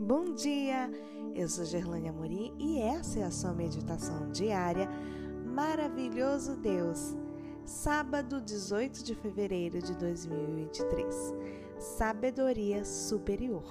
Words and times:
Bom 0.00 0.32
dia! 0.32 0.88
Eu 1.34 1.48
sou 1.48 1.64
Gerlane 1.64 2.08
Amorim 2.08 2.54
e 2.56 2.78
essa 2.78 3.18
é 3.18 3.24
a 3.24 3.32
sua 3.32 3.52
meditação 3.52 4.30
diária 4.30 4.88
Maravilhoso 5.44 6.56
Deus. 6.56 7.16
Sábado, 7.64 8.40
18 8.40 9.02
de 9.02 9.16
fevereiro 9.16 9.82
de 9.82 9.96
2023. 9.96 11.34
Sabedoria 11.80 12.84
superior. 12.84 13.64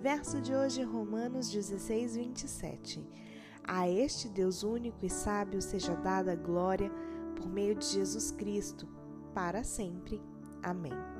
Verso 0.00 0.40
de 0.40 0.54
hoje, 0.54 0.84
Romanos 0.84 1.50
16, 1.50 2.14
27. 2.14 3.04
A 3.64 3.88
este 3.88 4.28
Deus 4.28 4.62
único 4.62 5.04
e 5.04 5.10
sábio 5.10 5.60
seja 5.60 5.96
dada 5.96 6.36
glória 6.36 6.88
por 7.34 7.48
meio 7.48 7.74
de 7.74 7.84
Jesus 7.84 8.30
Cristo, 8.30 8.88
para 9.34 9.64
sempre. 9.64 10.22
Amém. 10.62 11.17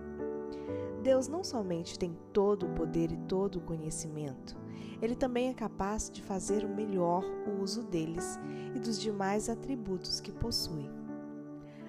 Deus 1.03 1.29
não 1.29 1.45
somente 1.45 1.99
tem 1.99 2.17
todo 2.33 2.67
o 2.67 2.75
poder 2.75 3.13
e 3.13 3.17
todo 3.17 3.57
o 3.57 3.63
conhecimento, 3.63 4.57
ele 5.01 5.15
também 5.15 5.49
é 5.49 5.55
capaz 5.55 6.11
de 6.11 6.23
fazer 6.23 6.65
o 6.65 6.75
melhor 6.75 7.25
uso 7.61 7.85
deles 7.85 8.39
e 8.75 8.79
dos 8.79 9.01
demais 9.01 9.49
atributos 9.49 10.21
que 10.21 10.33
possui. 10.33 10.91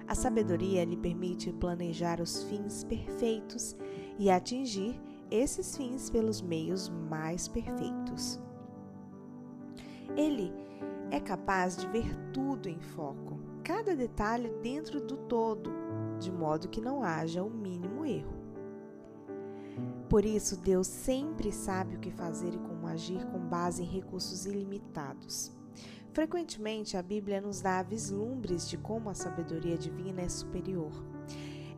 A 0.06 0.14
sabedoria 0.14 0.84
lhe 0.84 0.96
permite 0.96 1.52
planejar 1.52 2.20
os 2.20 2.42
fins 2.44 2.84
perfeitos 2.84 3.76
e 4.18 4.30
atingir 4.30 5.00
esses 5.30 5.76
fins 5.76 6.10
pelos 6.10 6.40
meios 6.40 6.88
mais 6.88 7.46
perfeitos. 7.46 8.40
Ele 10.16 10.52
é 11.10 11.20
capaz 11.20 11.76
de 11.76 11.86
ver 11.88 12.12
tudo 12.32 12.68
em 12.68 12.80
foco, 12.80 13.38
cada 13.62 13.94
detalhe 13.94 14.50
dentro 14.62 15.00
do 15.00 15.16
todo, 15.16 15.70
de 16.18 16.30
modo 16.30 16.68
que 16.68 16.80
não 16.80 17.02
haja 17.02 17.42
o 17.42 17.50
mínimo 17.50 18.04
erro. 18.04 18.39
Por 20.08 20.24
isso, 20.24 20.56
Deus 20.56 20.86
sempre 20.86 21.52
sabe 21.52 21.96
o 21.96 22.00
que 22.00 22.10
fazer 22.10 22.54
e 22.54 22.58
como 22.58 22.86
agir 22.86 23.24
com 23.26 23.38
base 23.38 23.82
em 23.82 23.86
recursos 23.86 24.44
ilimitados. 24.44 25.52
Frequentemente, 26.12 26.96
a 26.96 27.02
Bíblia 27.02 27.40
nos 27.40 27.60
dá 27.60 27.82
vislumbres 27.82 28.68
de 28.68 28.76
como 28.76 29.08
a 29.08 29.14
sabedoria 29.14 29.78
divina 29.78 30.22
é 30.22 30.28
superior. 30.28 30.92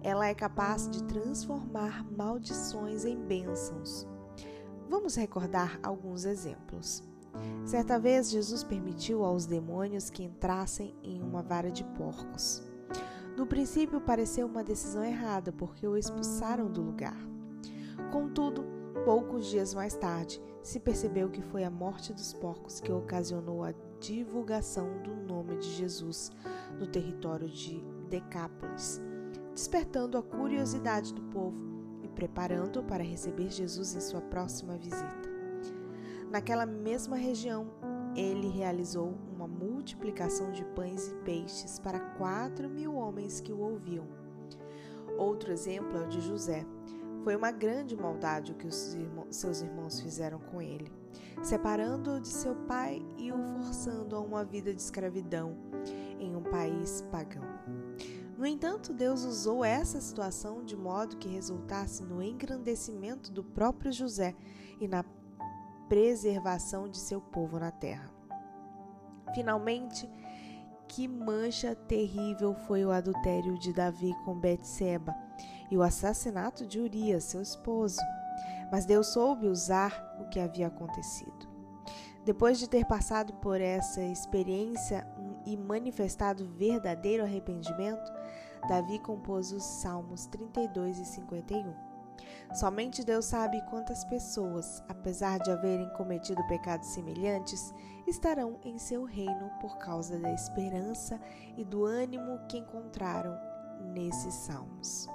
Ela 0.03 0.27
é 0.27 0.34
capaz 0.34 0.89
de 0.89 1.05
transformar 1.05 2.05
maldições 2.11 3.05
em 3.05 3.17
bênçãos. 3.17 4.06
Vamos 4.89 5.14
recordar 5.14 5.78
alguns 5.83 6.25
exemplos. 6.25 7.03
Certa 7.64 7.98
vez, 7.98 8.30
Jesus 8.30 8.64
permitiu 8.64 9.25
aos 9.25 9.47
demônios 9.47 10.11
que 10.11 10.23
entrassem 10.23 10.95
em 11.03 11.23
uma 11.23 11.42
vara 11.42 11.70
de 11.70 11.84
porcos. 11.84 12.62
No 13.36 13.47
princípio, 13.47 14.00
pareceu 14.00 14.47
uma 14.47 14.64
decisão 14.64 15.05
errada, 15.05 15.53
porque 15.53 15.86
o 15.86 15.97
expulsaram 15.97 16.70
do 16.70 16.83
lugar. 16.83 17.31
Contudo, 18.11 18.65
poucos 19.05 19.47
dias 19.47 19.75
mais 19.75 19.95
tarde, 19.95 20.41
se 20.62 20.79
percebeu 20.79 21.29
que 21.29 21.43
foi 21.43 21.65
a 21.65 21.71
morte 21.71 22.12
dos 22.12 22.33
porcos 22.33 22.81
que 22.81 22.93
ocasionou 22.93 23.65
a 23.65 23.73
divulgação 24.01 25.03
do 25.03 25.15
nome 25.15 25.57
de 25.57 25.71
Jesus 25.71 26.31
no 26.79 26.87
território 26.87 27.48
de 27.48 27.83
Decápolis, 28.09 29.01
despertando 29.55 30.19
a 30.19 30.23
curiosidade 30.23 31.13
do 31.13 31.23
povo 31.23 31.65
e 32.03 32.09
preparando-o 32.09 32.85
para 32.85 33.03
receber 33.03 33.51
Jesus 33.51 33.95
em 33.95 34.01
sua 34.01 34.20
próxima 34.20 34.77
visita. 34.77 35.31
Naquela 36.31 36.65
mesma 36.65 37.17
região, 37.17 37.67
ele 38.15 38.48
realizou 38.48 39.15
uma 39.35 39.47
multiplicação 39.47 40.51
de 40.51 40.65
pães 40.65 41.09
e 41.09 41.15
peixes 41.17 41.79
para 41.79 42.01
quatro 42.01 42.69
mil 42.69 42.95
homens 42.95 43.41
que 43.41 43.53
o 43.53 43.61
ouviam. 43.61 44.07
Outro 45.19 45.53
exemplo 45.53 45.98
é 45.98 46.05
o 46.05 46.09
de 46.09 46.20
José 46.20 46.65
foi 47.23 47.37
uma 47.37 47.51
grande 47.51 47.97
maldade 47.97 48.53
o 48.53 48.55
que 48.55 48.67
os 48.67 48.95
irmãos, 48.95 49.37
seus 49.37 49.62
irmãos 49.62 50.01
fizeram 50.01 50.39
com 50.39 50.61
ele, 50.61 50.91
separando-o 51.42 52.20
de 52.20 52.29
seu 52.29 52.55
pai 52.55 53.01
e 53.17 53.31
o 53.31 53.39
forçando 53.39 54.17
a 54.17 54.20
uma 54.20 54.45
vida 54.45 54.75
de 54.75 54.81
escravidão 54.81 55.56
em 56.19 56.34
um 56.34 56.42
país 56.42 57.03
pagão. 57.11 57.45
No 58.36 58.46
entanto, 58.46 58.92
Deus 58.92 59.24
usou 59.24 59.64
essa 59.64 60.01
situação 60.01 60.64
de 60.64 60.77
modo 60.77 61.17
que 61.17 61.29
resultasse 61.29 62.02
no 62.02 62.23
engrandecimento 62.23 63.30
do 63.30 63.45
próprio 63.45 63.92
José 63.92 64.35
e 64.80 64.89
na 64.89 65.05
preservação 65.89 66.89
de 66.89 66.98
seu 66.98 67.20
povo 67.20 67.58
na 67.61 67.70
terra. 67.70 68.11
Finalmente, 69.35 70.08
que 70.95 71.08
mancha 71.08 71.75
terrível 71.75 72.55
foi 72.55 72.85
o 72.85 72.91
adultério 72.91 73.58
de 73.58 73.73
Davi 73.73 74.14
com 74.27 74.39
Betseba 74.39 75.17
e 75.70 75.77
o 75.77 75.83
assassinato 75.83 76.67
de 76.67 76.79
Urias, 76.79 77.25
seu 77.25 77.41
esposo. 77.41 77.98
Mas 78.70 78.85
Deus 78.85 79.07
soube 79.07 79.47
usar 79.47 80.17
o 80.20 80.29
que 80.29 80.39
havia 80.39 80.67
acontecido. 80.67 81.48
Depois 82.27 82.58
de 82.58 82.69
ter 82.69 82.85
passado 82.85 83.33
por 83.35 83.58
essa 83.58 84.02
experiência 84.02 85.07
e 85.47 85.57
manifestado 85.57 86.47
verdadeiro 86.47 87.25
arrependimento, 87.25 88.13
Davi 88.69 88.98
compôs 88.98 89.51
os 89.51 89.64
Salmos 89.64 90.27
32 90.27 90.98
e 90.98 91.05
51. 91.07 91.92
Somente 92.55 93.02
Deus 93.02 93.24
sabe 93.24 93.62
quantas 93.70 94.05
pessoas, 94.05 94.83
apesar 94.89 95.39
de 95.39 95.50
haverem 95.50 95.89
cometido 95.95 96.46
pecados 96.48 96.89
semelhantes, 96.89 97.73
estarão 98.06 98.58
em 98.62 98.78
seu 98.78 99.05
reino 99.05 99.50
por 99.61 99.78
causa 99.78 100.18
da 100.18 100.30
esperança 100.33 101.18
e 101.56 101.64
do 101.64 101.84
ânimo 101.84 102.39
que 102.48 102.58
encontraram 102.58 103.34
nesses 103.95 104.34
salmos. 104.34 105.08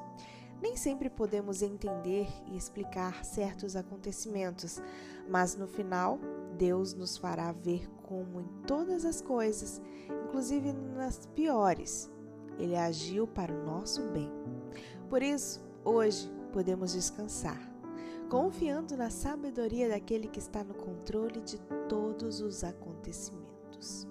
Nem 0.60 0.76
sempre 0.76 1.10
podemos 1.10 1.62
entender 1.62 2.28
e 2.48 2.58
explicar 2.58 3.24
certos 3.24 3.76
acontecimentos, 3.76 4.82
mas 5.30 5.56
no 5.56 5.68
final, 5.68 6.20
Deus 6.58 6.96
nos 6.96 7.18
fará 7.18 7.52
ver 7.52 7.88
como 8.02 8.42
em 8.42 8.48
todas 8.66 9.06
as 9.06 9.22
coisas, 9.22 9.80
inclusive 10.26 10.74
nas 10.74 11.28
piores, 11.28 12.10
Ele 12.58 12.76
agiu 12.76 13.28
para 13.28 13.54
o 13.54 13.64
nosso 13.64 14.02
bem. 14.10 14.32
Por 15.08 15.22
isso, 15.22 15.64
hoje 15.86 16.32
podemos 16.58 16.94
descansar, 16.94 17.60
confiando 18.32 18.98
na 18.98 19.12
sabedoria 19.12 19.90
daquele 19.90 20.28
que 20.28 20.40
está 20.40 20.64
no 20.64 20.74
controle 20.74 21.40
de 21.42 21.60
todos 21.88 22.42
os 22.42 22.64
acontecimentos. 22.64 24.08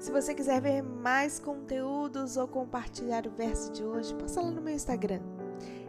Se 0.00 0.10
você 0.10 0.34
quiser 0.34 0.60
ver 0.60 0.82
mais 0.82 1.38
conteúdos 1.38 2.36
ou 2.36 2.48
compartilhar 2.48 3.24
o 3.24 3.30
verso 3.30 3.70
de 3.70 3.84
hoje, 3.84 4.16
passa 4.16 4.40
lá 4.40 4.50
no 4.50 4.60
meu 4.60 4.74
Instagram. 4.74 5.20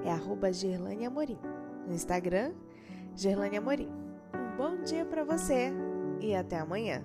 É 0.06 0.12
arroba 0.12 0.50
Amorim. 1.08 1.40
No 1.88 1.96
Instagram, 1.96 2.54
Gerlane 3.16 3.58
Amorim. 3.58 3.90
Um 4.36 4.56
bom 4.56 4.84
dia 4.84 5.04
para 5.04 5.24
você 5.24 5.72
e 6.22 6.36
até 6.36 6.60
amanhã. 6.60 7.04